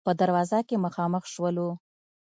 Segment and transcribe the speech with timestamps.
[0.05, 1.69] په دروازه کې مخامخ شولو.